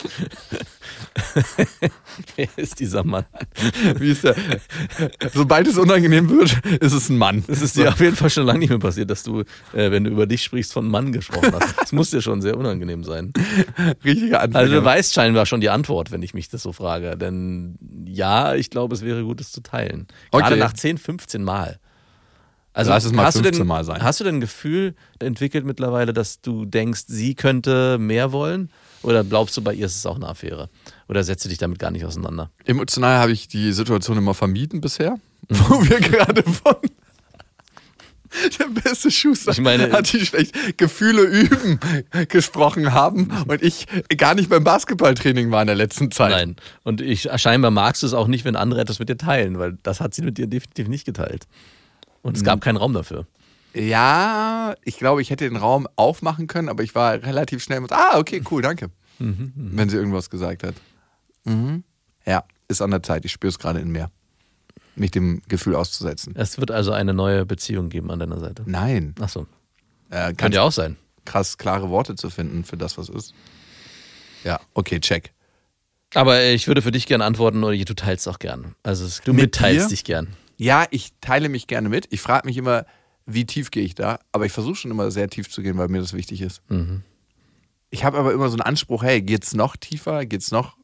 wer 2.36 2.48
ist 2.56 2.80
dieser 2.80 3.04
Mann? 3.04 3.24
Wie 3.98 4.10
ist 4.10 4.24
der? 4.24 4.34
Sobald 5.32 5.66
es 5.66 5.78
unangenehm 5.78 6.28
wird, 6.30 6.58
ist 6.80 6.92
es 6.92 7.08
ein 7.08 7.18
Mann. 7.18 7.44
Es 7.48 7.62
ist 7.62 7.76
dir 7.76 7.88
auf 7.88 8.00
jeden 8.00 8.16
Fall 8.16 8.30
schon 8.30 8.46
lange 8.46 8.60
nicht 8.60 8.70
mehr 8.70 8.78
passiert, 8.78 9.10
dass 9.10 9.22
du, 9.22 9.40
äh, 9.72 9.90
wenn 9.90 10.04
du 10.04 10.10
über 10.10 10.26
dich 10.26 10.42
sprichst, 10.42 10.72
von 10.72 10.88
Mann 10.88 11.12
gesprochen 11.12 11.52
hast. 11.58 11.80
Das 11.80 11.92
muss 11.92 12.10
dir 12.10 12.22
schon 12.22 12.42
sehr 12.42 12.56
unangenehm 12.56 13.04
sein. 13.04 13.32
richtiger 14.04 14.40
Anfänger. 14.40 14.58
Also 14.58 14.74
du 14.74 14.84
weißt 14.84 15.14
scheinbar 15.14 15.46
schon 15.46 15.60
die 15.60 15.70
Antwort, 15.70 16.10
wenn 16.10 16.22
ich 16.22 16.34
mich 16.34 16.48
das 16.48 16.62
so 16.62 16.72
frage. 16.72 17.16
Denn 17.16 17.76
ja, 18.06 18.54
ich 18.54 18.70
glaube, 18.70 18.94
es 18.94 19.02
wäre 19.02 19.22
gut, 19.24 19.40
es 19.40 19.52
zu 19.52 19.62
teilen. 19.62 20.06
Gerade 20.30 20.44
Okay. 20.54 20.58
nach 20.58 20.72
10, 20.72 20.98
15 20.98 21.42
Mal. 21.42 21.78
Also 22.74 22.90
Lass 22.90 23.04
es 23.04 23.12
mal 23.12 23.24
hast 23.24 23.36
du 23.36 23.42
15 23.42 23.60
denn, 23.60 23.66
Mal 23.68 23.84
sein. 23.84 24.02
Hast 24.02 24.18
du 24.20 24.24
denn 24.24 24.36
ein 24.36 24.40
Gefühl 24.40 24.94
entwickelt 25.20 25.64
mittlerweile, 25.64 26.12
dass 26.12 26.40
du 26.40 26.64
denkst, 26.66 27.04
sie 27.06 27.34
könnte 27.36 27.96
mehr 27.98 28.32
wollen? 28.32 28.68
Oder 29.02 29.22
glaubst 29.22 29.56
du, 29.56 29.62
bei 29.62 29.72
ihr 29.74 29.86
ist 29.86 29.96
es 29.96 30.04
auch 30.06 30.16
eine 30.16 30.26
Affäre? 30.28 30.68
Oder 31.08 31.22
setzt 31.24 31.44
du 31.44 31.48
dich 31.48 31.58
damit 31.58 31.78
gar 31.78 31.90
nicht 31.92 32.04
auseinander? 32.04 32.50
Emotional 32.64 33.18
habe 33.18 33.32
ich 33.32 33.46
die 33.48 33.72
Situation 33.72 34.18
immer 34.18 34.34
vermieden 34.34 34.80
bisher, 34.80 35.18
Mhm. 35.48 35.56
wo 35.68 35.88
wir 35.88 36.00
gerade 36.00 36.42
von 36.42 36.74
der 38.58 38.66
beste 38.82 39.10
Schuster 39.12 39.52
Ich 39.52 39.60
meine- 39.60 39.92
hat 39.92 40.12
die 40.12 40.26
schlecht 40.26 40.76
Gefühle 40.76 41.22
üben 41.22 41.78
gesprochen 42.28 42.92
haben 42.92 43.28
und 43.46 43.62
ich 43.62 43.86
gar 44.16 44.34
nicht 44.34 44.48
beim 44.48 44.64
Basketballtraining 44.64 45.52
war 45.52 45.60
in 45.60 45.68
der 45.68 45.76
letzten 45.76 46.10
Zeit. 46.10 46.30
Nein. 46.32 46.56
Und 46.82 47.00
ich, 47.00 47.28
scheinbar 47.36 47.70
magst 47.70 48.02
du 48.02 48.06
es 48.08 48.14
auch 48.14 48.26
nicht, 48.26 48.44
wenn 48.44 48.56
andere 48.56 48.80
etwas 48.80 48.98
mit 48.98 49.08
dir 49.08 49.18
teilen, 49.18 49.58
weil 49.60 49.78
das 49.84 50.00
hat 50.00 50.14
sie 50.14 50.22
mit 50.22 50.38
dir 50.38 50.48
definitiv 50.48 50.88
nicht 50.88 51.04
geteilt. 51.04 51.46
Und 52.24 52.36
es 52.36 52.42
Mhm. 52.42 52.46
gab 52.46 52.60
keinen 52.60 52.76
Raum 52.78 52.92
dafür. 52.92 53.26
Ja, 53.74 54.74
ich 54.84 54.98
glaube, 54.98 55.20
ich 55.22 55.30
hätte 55.30 55.44
den 55.48 55.56
Raum 55.56 55.86
aufmachen 55.96 56.46
können, 56.46 56.68
aber 56.68 56.82
ich 56.82 56.94
war 56.94 57.12
relativ 57.22 57.62
schnell 57.62 57.80
mit, 57.80 57.92
ah, 57.92 58.18
okay, 58.18 58.42
cool, 58.50 58.62
danke. 58.62 58.90
Mhm, 59.18 59.52
Wenn 59.54 59.88
sie 59.88 59.96
irgendwas 59.96 60.30
gesagt 60.30 60.62
hat. 60.64 60.74
Mhm. 61.44 61.84
Ja, 62.26 62.44
ist 62.68 62.80
an 62.82 62.90
der 62.90 63.02
Zeit. 63.02 63.24
Ich 63.24 63.32
spüre 63.32 63.50
es 63.50 63.58
gerade 63.58 63.78
in 63.80 63.90
mir. 63.92 64.10
Mich 64.96 65.10
dem 65.10 65.42
Gefühl 65.48 65.74
auszusetzen. 65.74 66.34
Es 66.36 66.58
wird 66.58 66.70
also 66.70 66.92
eine 66.92 67.12
neue 67.14 67.44
Beziehung 67.44 67.88
geben 67.90 68.10
an 68.10 68.18
deiner 68.20 68.38
Seite. 68.40 68.62
Nein. 68.66 69.14
Achso. 69.20 69.46
Äh, 70.10 70.26
Kann 70.32 70.36
ganz 70.36 70.54
ja 70.54 70.62
auch 70.62 70.72
sein. 70.72 70.96
krass 71.24 71.58
klare 71.58 71.90
Worte 71.90 72.14
zu 72.14 72.30
finden 72.30 72.64
für 72.64 72.76
das, 72.76 72.96
was 72.96 73.08
ist. 73.08 73.34
Ja, 74.44 74.60
okay, 74.74 75.00
check. 75.00 75.32
Aber 76.14 76.44
ich 76.44 76.68
würde 76.68 76.80
für 76.80 76.92
dich 76.92 77.06
gerne 77.06 77.24
antworten, 77.24 77.64
oder 77.64 77.76
du 77.76 77.94
teilst 77.94 78.28
auch 78.28 78.38
gern. 78.38 78.76
Also 78.84 79.04
du 79.24 79.32
Mit 79.32 79.42
mitteilst 79.46 79.86
dir? 79.86 79.90
dich 79.90 80.04
gern. 80.04 80.28
Ja, 80.56 80.86
ich 80.90 81.12
teile 81.20 81.48
mich 81.48 81.66
gerne 81.66 81.88
mit. 81.88 82.06
Ich 82.10 82.20
frage 82.20 82.46
mich 82.46 82.56
immer, 82.56 82.86
wie 83.26 83.44
tief 83.44 83.70
gehe 83.70 83.84
ich 83.84 83.94
da? 83.94 84.18
Aber 84.32 84.46
ich 84.46 84.52
versuche 84.52 84.76
schon 84.76 84.90
immer 84.90 85.10
sehr 85.10 85.28
tief 85.28 85.50
zu 85.50 85.62
gehen, 85.62 85.78
weil 85.78 85.88
mir 85.88 86.00
das 86.00 86.12
wichtig 86.12 86.40
ist. 86.42 86.62
Ich 87.90 88.04
habe 88.04 88.18
aber 88.18 88.32
immer 88.32 88.48
so 88.48 88.54
einen 88.54 88.62
Anspruch, 88.62 89.02
hey, 89.02 89.22
geht's 89.22 89.54
noch 89.54 89.76
tiefer? 89.76 90.26
Geht's 90.26 90.50
noch 90.50 90.76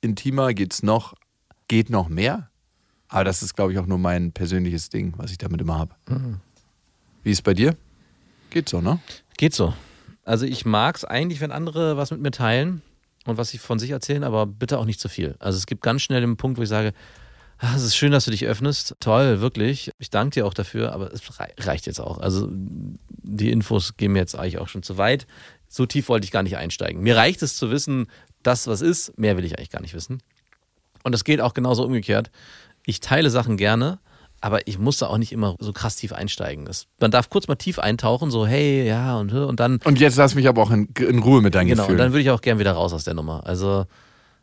intimer? 0.00 0.54
Geht's 0.54 0.82
noch, 0.82 1.14
geht 1.68 1.90
noch 1.90 2.08
mehr? 2.08 2.50
Aber 3.08 3.24
das 3.24 3.42
ist, 3.42 3.54
glaube 3.54 3.72
ich, 3.72 3.78
auch 3.78 3.86
nur 3.86 3.98
mein 3.98 4.32
persönliches 4.32 4.88
Ding, 4.88 5.14
was 5.16 5.30
ich 5.32 5.38
damit 5.38 5.60
immer 5.60 5.78
habe. 5.78 5.94
Wie 7.22 7.30
ist 7.30 7.38
es 7.38 7.42
bei 7.42 7.54
dir? 7.54 7.76
Geht 8.50 8.68
so, 8.68 8.80
ne? 8.80 9.00
Geht 9.36 9.54
so. 9.54 9.74
Also 10.24 10.46
ich 10.46 10.64
mag 10.64 10.96
es 10.96 11.04
eigentlich, 11.04 11.40
wenn 11.40 11.52
andere 11.52 11.96
was 11.96 12.10
mit 12.10 12.20
mir 12.20 12.30
teilen 12.30 12.82
und 13.26 13.36
was 13.36 13.50
sie 13.50 13.58
von 13.58 13.78
sich 13.78 13.90
erzählen, 13.90 14.24
aber 14.24 14.46
bitte 14.46 14.78
auch 14.78 14.84
nicht 14.84 15.00
zu 15.00 15.08
viel. 15.08 15.34
Also 15.40 15.56
es 15.58 15.66
gibt 15.66 15.82
ganz 15.82 16.02
schnell 16.02 16.20
den 16.20 16.36
Punkt, 16.36 16.58
wo 16.58 16.62
ich 16.62 16.68
sage, 16.68 16.92
ah, 17.60 17.74
es 17.76 17.82
ist 17.82 17.96
schön, 17.96 18.12
dass 18.12 18.24
du 18.24 18.30
dich 18.30 18.46
öffnest. 18.46 18.96
Toll, 19.00 19.40
wirklich. 19.40 19.90
Ich 19.98 20.10
danke 20.10 20.34
dir 20.34 20.46
auch 20.46 20.54
dafür, 20.54 20.92
aber 20.92 21.12
es 21.12 21.38
rei- 21.38 21.54
reicht 21.58 21.86
jetzt 21.86 22.00
auch. 22.00 22.18
Also 22.18 22.48
die 22.50 23.50
Infos 23.50 23.96
gehen 23.96 24.12
mir 24.12 24.18
jetzt 24.18 24.34
eigentlich 24.34 24.58
auch 24.58 24.68
schon 24.68 24.82
zu 24.82 24.98
weit. 24.98 25.26
So 25.68 25.86
tief 25.86 26.08
wollte 26.08 26.24
ich 26.24 26.32
gar 26.32 26.42
nicht 26.42 26.56
einsteigen. 26.56 27.02
Mir 27.02 27.16
reicht 27.16 27.42
es 27.42 27.56
zu 27.56 27.70
wissen, 27.70 28.08
das 28.42 28.66
was 28.66 28.80
ist, 28.80 29.16
mehr 29.18 29.36
will 29.36 29.44
ich 29.44 29.56
eigentlich 29.58 29.70
gar 29.70 29.82
nicht 29.82 29.94
wissen. 29.94 30.20
Und 31.04 31.12
das 31.12 31.24
geht 31.24 31.40
auch 31.40 31.54
genauso 31.54 31.84
umgekehrt. 31.84 32.30
Ich 32.86 33.00
teile 33.00 33.30
Sachen 33.30 33.56
gerne, 33.56 33.98
aber 34.40 34.66
ich 34.66 34.78
muss 34.78 34.98
da 34.98 35.06
auch 35.06 35.18
nicht 35.18 35.32
immer 35.32 35.54
so 35.58 35.72
krass 35.72 35.96
tief 35.96 36.12
einsteigen. 36.12 36.64
Das, 36.64 36.86
man 36.98 37.10
darf 37.10 37.28
kurz 37.30 37.46
mal 37.46 37.56
tief 37.56 37.78
eintauchen, 37.78 38.30
so 38.30 38.46
hey, 38.46 38.86
ja 38.86 39.16
und 39.18 39.32
und 39.32 39.60
dann 39.60 39.78
Und 39.84 40.00
jetzt 40.00 40.16
lass 40.16 40.34
mich 40.34 40.48
aber 40.48 40.62
auch 40.62 40.70
in, 40.70 40.88
in 40.98 41.18
Ruhe 41.20 41.42
mit 41.42 41.54
deinen 41.54 41.68
genau, 41.68 41.82
und 41.82 41.88
Gefühlen. 41.88 41.98
dann 41.98 42.12
würde 42.12 42.22
ich 42.22 42.30
auch 42.30 42.40
gern 42.40 42.58
wieder 42.58 42.72
raus 42.72 42.92
aus 42.92 43.04
der 43.04 43.14
Nummer. 43.14 43.46
Also 43.46 43.84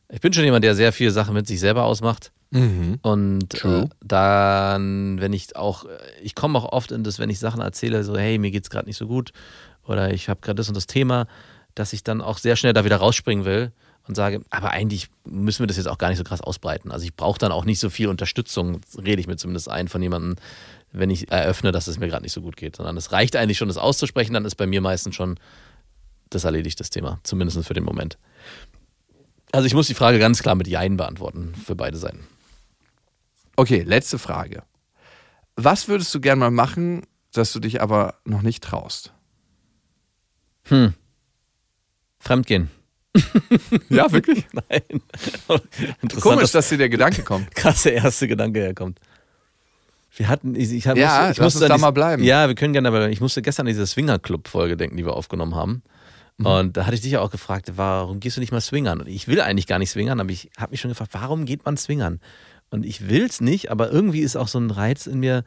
ich 0.09 0.21
bin 0.21 0.31
schon 0.33 0.43
jemand, 0.45 0.63
der 0.63 0.75
sehr 0.75 0.93
viele 0.93 1.11
Sachen 1.11 1.33
mit 1.33 1.47
sich 1.47 1.59
selber 1.59 1.83
ausmacht. 1.83 2.31
Mhm. 2.51 2.99
Und 3.01 3.63
äh, 3.63 3.87
dann, 4.03 5.19
wenn 5.19 5.33
ich 5.33 5.55
auch, 5.55 5.85
ich 6.21 6.35
komme 6.35 6.57
auch 6.59 6.71
oft 6.71 6.91
in 6.91 7.03
das, 7.03 7.19
wenn 7.19 7.29
ich 7.29 7.39
Sachen 7.39 7.61
erzähle, 7.61 8.03
so, 8.03 8.17
hey, 8.17 8.37
mir 8.37 8.51
geht's 8.51 8.69
gerade 8.69 8.87
nicht 8.87 8.97
so 8.97 9.07
gut 9.07 9.31
oder 9.85 10.13
ich 10.13 10.29
habe 10.29 10.41
gerade 10.41 10.55
das 10.55 10.67
und 10.67 10.75
das 10.75 10.87
Thema, 10.87 11.27
dass 11.75 11.93
ich 11.93 12.03
dann 12.03 12.21
auch 12.21 12.37
sehr 12.37 12.55
schnell 12.55 12.73
da 12.73 12.85
wieder 12.85 12.97
rausspringen 12.97 13.45
will 13.45 13.71
und 14.07 14.15
sage, 14.15 14.41
aber 14.49 14.71
eigentlich 14.71 15.09
müssen 15.25 15.59
wir 15.59 15.67
das 15.67 15.77
jetzt 15.77 15.87
auch 15.87 15.97
gar 15.97 16.09
nicht 16.09 16.17
so 16.17 16.23
krass 16.23 16.41
ausbreiten. 16.41 16.91
Also 16.91 17.05
ich 17.05 17.15
brauche 17.15 17.39
dann 17.39 17.51
auch 17.51 17.65
nicht 17.65 17.79
so 17.79 17.89
viel 17.89 18.07
Unterstützung, 18.07 18.81
rede 18.97 19.19
ich 19.19 19.27
mir 19.27 19.37
zumindest 19.37 19.69
ein 19.69 19.87
von 19.87 20.01
jemandem, 20.01 20.35
wenn 20.91 21.09
ich 21.09 21.31
eröffne, 21.31 21.71
dass 21.71 21.87
es 21.87 21.99
mir 21.99 22.07
gerade 22.07 22.23
nicht 22.23 22.31
so 22.31 22.41
gut 22.41 22.55
geht. 22.55 22.77
Sondern 22.77 22.95
es 22.97 23.11
reicht 23.11 23.35
eigentlich 23.35 23.57
schon, 23.57 23.67
das 23.67 23.77
auszusprechen, 23.77 24.33
dann 24.33 24.45
ist 24.45 24.55
bei 24.55 24.65
mir 24.65 24.81
meistens 24.81 25.15
schon 25.15 25.37
das 26.29 26.43
erledigt, 26.45 26.79
das 26.79 26.89
Thema. 26.89 27.19
Zumindest 27.23 27.65
für 27.65 27.73
den 27.73 27.83
Moment. 27.83 28.17
Also 29.51 29.65
ich 29.65 29.73
muss 29.73 29.87
die 29.87 29.93
Frage 29.93 30.19
ganz 30.19 30.41
klar 30.41 30.55
mit 30.55 30.67
Jein 30.67 30.97
beantworten 30.97 31.53
für 31.65 31.75
beide 31.75 31.97
Seiten. 31.97 32.27
Okay, 33.57 33.81
letzte 33.81 34.19
Frage. 34.19 34.63
Was 35.55 35.87
würdest 35.87 36.13
du 36.15 36.21
gern 36.21 36.39
mal 36.39 36.51
machen, 36.51 37.01
dass 37.33 37.51
du 37.51 37.59
dich 37.59 37.81
aber 37.81 38.15
noch 38.23 38.43
nicht 38.43 38.63
traust? 38.63 39.13
Hm. 40.65 40.93
Fremdgehen. 42.19 42.69
ja, 43.89 44.11
wirklich? 44.11 44.45
Nein. 44.53 44.81
Interessant, 46.01 46.21
Komisch, 46.21 46.51
dass 46.51 46.69
dir 46.69 46.77
der 46.77 46.89
Gedanke 46.89 47.23
kommt. 47.23 47.53
krass 47.55 47.83
der 47.83 47.93
erste 47.93 48.27
Gedanke 48.27 48.59
herkommt. 48.59 48.99
Wir 50.15 50.27
hatten, 50.29 50.55
ich, 50.55 50.71
ich, 50.71 50.87
hab- 50.87 50.97
Ja, 50.97 51.27
musste, 51.27 51.31
ich 51.31 51.39
musste 51.41 51.67
da 51.67 51.73
dies- 51.75 51.81
mal 51.81 51.91
bleiben. 51.91 52.23
Ja, 52.23 52.47
wir 52.47 52.55
können 52.55 52.73
gerne 52.73 52.87
dabei 52.87 52.99
bleiben. 52.99 53.13
Ich 53.13 53.21
musste 53.21 53.41
gestern 53.41 53.63
an 53.65 53.67
diese 53.73 53.85
Swinger-Club-Folge 53.87 54.77
denken, 54.77 54.97
die 54.97 55.05
wir 55.05 55.13
aufgenommen 55.13 55.55
haben. 55.55 55.81
Mhm. 56.37 56.45
Und 56.45 56.77
da 56.77 56.85
hatte 56.85 56.95
ich 56.95 57.01
dich 57.01 57.11
ja 57.13 57.21
auch 57.21 57.31
gefragt, 57.31 57.71
warum 57.75 58.19
gehst 58.19 58.37
du 58.37 58.41
nicht 58.41 58.51
mal 58.51 58.61
swingern? 58.61 59.01
Und 59.01 59.07
ich 59.07 59.27
will 59.27 59.41
eigentlich 59.41 59.65
gar 59.67 59.79
nicht 59.79 59.89
swingern, 59.89 60.19
aber 60.19 60.29
ich 60.29 60.51
habe 60.57 60.71
mich 60.71 60.81
schon 60.81 60.89
gefragt, 60.89 61.11
warum 61.13 61.45
geht 61.45 61.65
man 61.65 61.77
swingern? 61.77 62.19
Und 62.69 62.85
ich 62.85 63.07
will 63.09 63.25
es 63.25 63.41
nicht, 63.41 63.71
aber 63.71 63.91
irgendwie 63.91 64.21
ist 64.21 64.35
auch 64.35 64.47
so 64.47 64.59
ein 64.59 64.71
Reiz 64.71 65.07
in 65.07 65.19
mir, 65.19 65.43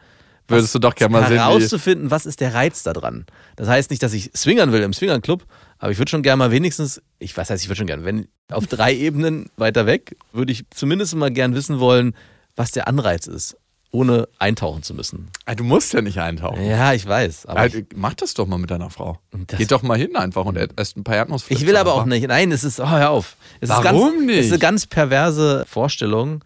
Würdest 0.49 0.75
du 0.75 0.79
doch 0.81 0.97
gerne 0.97 1.13
mal 1.13 1.29
sehen, 1.29 1.37
herauszufinden, 1.37 2.11
was 2.11 2.27
ist 2.27 2.41
der 2.41 2.55
Reiz 2.55 2.83
da 2.83 2.93
dran. 2.93 3.25
Das 3.55 3.69
heißt 3.69 3.91
nicht, 3.91 4.03
dass 4.03 4.13
ich 4.13 4.31
swingern 4.35 4.73
will 4.73 4.83
im 4.83 4.93
Swingern-Club, 4.93 5.45
aber 5.79 5.93
ich 5.93 5.99
würde 5.99 6.11
schon 6.11 6.23
gerne 6.23 6.39
mal 6.39 6.51
wenigstens, 6.51 7.01
ich 7.21 7.37
weiß 7.37 7.51
heißt, 7.51 7.63
ich 7.63 7.69
würde 7.69 7.79
schon 7.79 7.87
gerne, 7.87 8.05
wenn 8.05 8.27
auf 8.51 8.67
drei 8.67 8.93
Ebenen 8.97 9.49
weiter 9.57 9.87
weg, 9.87 10.17
würde 10.33 10.51
ich 10.51 10.65
zumindest 10.71 11.15
mal 11.15 11.31
gern 11.31 11.55
wissen 11.55 11.79
wollen, 11.79 12.17
was 12.57 12.73
der 12.73 12.89
Anreiz 12.89 13.29
ist, 13.29 13.57
ohne 13.93 14.29
eintauchen 14.41 14.83
zu 14.83 14.93
müssen. 14.93 15.31
Ah, 15.45 15.55
Du 15.55 15.63
musst 15.63 15.93
ja 15.93 16.03
nicht 16.03 16.19
eintauchen. 16.19 16.65
Ja, 16.65 16.95
ich 16.95 17.07
weiß. 17.07 17.47
Aber 17.47 17.61
Halt, 17.61 17.97
mach 17.97 18.15
das 18.15 18.35
doch 18.35 18.47
mal 18.49 18.59
mit 18.59 18.73
deiner 18.73 18.91
Frau. 18.91 19.21
Geht 19.57 19.71
doch 19.71 19.83
mal 19.83 19.99
hin 19.99 20.17
einfach 20.17 20.45
und 20.45 20.57
esst 20.57 20.97
ein 20.97 21.05
paar 21.05 21.15
Erdnussflips. 21.15 21.61
ich 21.61 21.67
will 21.67 21.77
aber 21.77 21.95
auch 21.95 22.07
nicht. 22.07 22.27
Nein, 22.27 22.51
es 22.51 22.65
ist, 22.65 22.81
oh, 22.81 22.91
hör 22.91 23.11
auf. 23.11 23.37
Es 23.61 23.71
ist 23.71 23.77
Warum 23.77 24.15
ganz, 24.15 24.27
nicht? 24.27 24.39
Es 24.41 24.47
ist 24.47 24.53
eine 24.53 24.59
ganz 24.59 24.87
perverse 24.87 25.65
Vorstellung, 25.69 26.43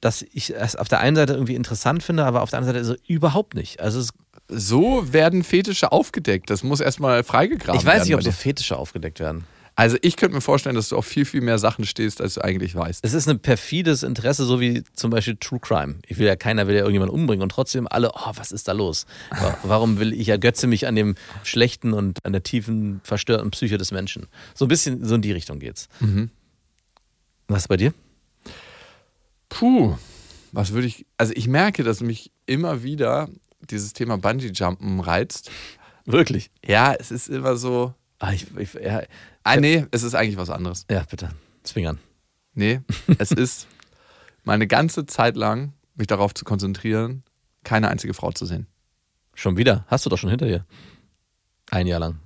dass 0.00 0.22
ich 0.32 0.54
es 0.54 0.76
auf 0.76 0.88
der 0.88 1.00
einen 1.00 1.16
Seite 1.16 1.32
irgendwie 1.32 1.54
interessant 1.54 2.02
finde, 2.02 2.24
aber 2.24 2.42
auf 2.42 2.50
der 2.50 2.60
anderen 2.60 2.74
Seite 2.84 2.84
so 2.84 3.12
überhaupt 3.12 3.54
nicht. 3.54 3.80
Also 3.80 4.02
So 4.48 5.12
werden 5.12 5.42
Fetische 5.44 5.92
aufgedeckt. 5.92 6.48
Das 6.50 6.62
muss 6.62 6.80
erstmal 6.80 7.22
freigegraben 7.24 7.78
ich 7.80 7.84
weiß 7.86 7.96
werden. 8.00 8.08
nicht, 8.08 8.14
ob 8.16 8.22
so. 8.22 8.30
Fetische 8.32 8.76
aufgedeckt 8.76 9.20
werden. 9.20 9.44
Also 9.74 9.96
ich 10.02 10.16
könnte 10.16 10.34
mir 10.34 10.40
vorstellen, 10.40 10.74
dass 10.74 10.88
du 10.88 10.96
auf 10.96 11.06
viel, 11.06 11.24
viel 11.24 11.40
mehr 11.40 11.58
Sachen 11.58 11.84
stehst, 11.86 12.20
als 12.20 12.34
du 12.34 12.40
eigentlich 12.42 12.74
weißt. 12.74 13.04
Es 13.04 13.12
ist 13.12 13.28
ein 13.28 13.38
perfides 13.38 14.02
Interesse, 14.02 14.44
so 14.44 14.58
wie 14.60 14.82
zum 14.94 15.10
Beispiel 15.12 15.36
True 15.36 15.60
Crime. 15.60 15.96
Ich 16.08 16.18
will 16.18 16.26
ja, 16.26 16.34
keiner 16.34 16.66
will 16.66 16.74
ja 16.74 16.80
irgendjemanden 16.80 17.14
umbringen 17.14 17.42
und 17.44 17.50
trotzdem 17.50 17.86
alle, 17.88 18.10
oh, 18.12 18.32
was 18.34 18.50
ist 18.50 18.66
da 18.66 18.72
los? 18.72 19.06
Wa- 19.30 19.56
Warum 19.62 20.00
will 20.00 20.12
ich 20.12 20.30
ergötze 20.30 20.66
mich 20.66 20.88
an 20.88 20.96
dem 20.96 21.14
schlechten 21.44 21.92
und 21.92 22.18
an 22.24 22.32
der 22.32 22.42
tiefen, 22.42 23.00
verstörten 23.04 23.52
Psyche 23.52 23.78
des 23.78 23.92
Menschen? 23.92 24.26
So 24.54 24.64
ein 24.64 24.68
bisschen, 24.68 25.04
so 25.04 25.14
in 25.14 25.22
die 25.22 25.30
Richtung 25.32 25.60
geht's. 25.60 25.88
Was 27.46 27.62
ist 27.62 27.68
bei 27.68 27.76
dir? 27.76 27.92
Puh, 29.58 29.96
was 30.52 30.72
würde 30.72 30.86
ich. 30.86 31.04
Also 31.16 31.32
ich 31.34 31.48
merke, 31.48 31.82
dass 31.82 32.00
mich 32.00 32.30
immer 32.46 32.82
wieder 32.84 33.28
dieses 33.70 33.92
Thema 33.92 34.16
Bungee-Jumpen 34.18 35.00
reizt. 35.00 35.50
Wirklich? 36.04 36.50
Ja, 36.64 36.94
es 36.94 37.10
ist 37.10 37.28
immer 37.28 37.56
so. 37.56 37.92
Ah, 38.20 38.32
ich, 38.32 38.46
ich, 38.56 38.74
ja, 38.74 39.02
Ah, 39.42 39.56
nee, 39.56 39.86
es 39.90 40.02
ist 40.02 40.14
eigentlich 40.14 40.36
was 40.36 40.50
anderes. 40.50 40.86
ja, 40.90 41.04
bitte. 41.10 41.30
Zwingern. 41.62 41.98
Nee, 42.54 42.80
es 43.18 43.32
ist 43.32 43.66
meine 44.44 44.66
ganze 44.66 45.06
Zeit 45.06 45.36
lang, 45.36 45.72
mich 45.94 46.06
darauf 46.06 46.34
zu 46.34 46.44
konzentrieren, 46.44 47.24
keine 47.64 47.88
einzige 47.88 48.14
Frau 48.14 48.30
zu 48.30 48.46
sehen. 48.46 48.66
Schon 49.34 49.56
wieder? 49.56 49.84
Hast 49.88 50.06
du 50.06 50.10
doch 50.10 50.18
schon 50.18 50.30
hinter 50.30 50.46
dir. 50.46 50.66
Ein 51.70 51.86
Jahr 51.86 52.00
lang. 52.00 52.20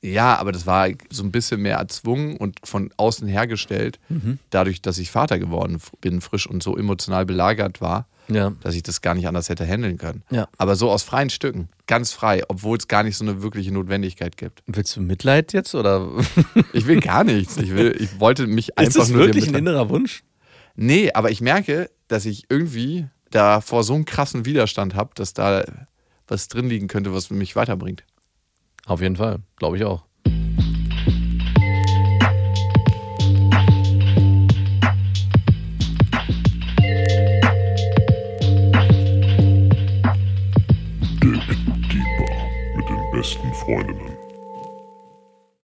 Ja, 0.00 0.36
aber 0.36 0.52
das 0.52 0.66
war 0.66 0.88
so 1.10 1.24
ein 1.24 1.32
bisschen 1.32 1.60
mehr 1.62 1.76
erzwungen 1.78 2.36
und 2.36 2.58
von 2.64 2.90
außen 2.96 3.26
hergestellt, 3.26 3.98
Mhm. 4.08 4.38
dadurch, 4.50 4.80
dass 4.80 4.98
ich 4.98 5.10
Vater 5.10 5.38
geworden 5.38 5.80
bin, 6.00 6.20
frisch 6.20 6.46
und 6.46 6.62
so 6.62 6.76
emotional 6.76 7.26
belagert 7.26 7.80
war, 7.80 8.06
Ja. 8.28 8.52
dass 8.60 8.76
ich 8.76 8.84
das 8.84 9.00
gar 9.00 9.14
nicht 9.14 9.26
anders 9.26 9.48
hätte 9.48 9.66
handeln 9.66 9.98
können. 9.98 10.22
Ja. 10.30 10.46
Aber 10.56 10.76
so 10.76 10.90
aus 10.90 11.02
freien 11.02 11.30
Stücken, 11.30 11.68
ganz 11.88 12.12
frei, 12.12 12.42
obwohl 12.48 12.78
es 12.78 12.86
gar 12.86 13.02
nicht 13.02 13.16
so 13.16 13.24
eine 13.24 13.42
wirkliche 13.42 13.72
Notwendigkeit 13.72 14.36
gibt. 14.36 14.62
Willst 14.68 14.94
du 14.94 15.00
Mitleid 15.00 15.52
jetzt 15.52 15.74
oder 15.74 16.08
Ich 16.72 16.86
will 16.86 17.00
gar 17.00 17.24
nichts. 17.24 17.56
Ich, 17.56 17.74
will, 17.74 17.96
ich 17.98 18.20
wollte 18.20 18.46
mich 18.46 18.68
ist 18.68 18.78
einfach 18.78 19.00
das 19.00 19.08
nur 19.10 19.20
wirklich 19.20 19.48
ein 19.48 19.54
innerer 19.56 19.88
Wunsch? 19.88 20.22
Nee, 20.76 21.10
aber 21.12 21.30
ich 21.32 21.40
merke, 21.40 21.90
dass 22.06 22.24
ich 22.24 22.44
irgendwie 22.48 23.06
da 23.32 23.60
vor 23.60 23.82
so 23.82 23.94
einem 23.94 24.04
krassen 24.04 24.44
Widerstand 24.44 24.94
habe, 24.94 25.10
dass 25.16 25.34
da 25.34 25.64
was 26.28 26.46
drin 26.46 26.68
liegen 26.68 26.86
könnte, 26.86 27.12
was 27.12 27.30
mich 27.30 27.56
weiterbringt. 27.56 28.04
Auf 28.88 29.02
jeden 29.02 29.16
Fall, 29.16 29.38
glaube 29.56 29.76
ich 29.76 29.84
auch. 29.84 30.02
Besten 43.12 43.52
Freundinnen. 43.52 43.97